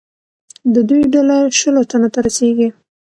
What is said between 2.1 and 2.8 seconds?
ته رسېږي.